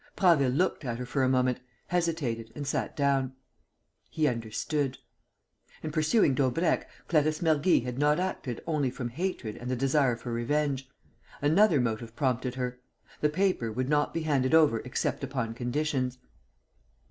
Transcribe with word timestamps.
Prasville 0.15 0.49
looked 0.49 0.83
at 0.83 0.97
her 0.97 1.05
for 1.05 1.21
a 1.21 1.29
moment, 1.29 1.59
hesitated 1.85 2.51
and 2.55 2.65
sat 2.65 2.97
down. 2.97 3.33
He 4.09 4.25
understood. 4.27 4.97
In 5.83 5.91
pursuing 5.91 6.33
Daubrecq, 6.33 6.89
Clarisse 7.07 7.39
Mergy 7.43 7.81
had 7.83 7.99
not 7.99 8.19
acted 8.19 8.63
only 8.65 8.89
from 8.89 9.09
hatred 9.09 9.57
and 9.57 9.69
the 9.69 9.75
desire 9.75 10.15
for 10.15 10.33
revenge. 10.33 10.89
Another 11.39 11.79
motive 11.79 12.15
prompted 12.15 12.55
her. 12.55 12.79
The 13.19 13.29
paper 13.29 13.71
would 13.71 13.89
not 13.89 14.11
be 14.11 14.21
handed 14.23 14.55
over 14.55 14.79
except 14.79 15.23
upon 15.23 15.53
conditions. 15.53 16.17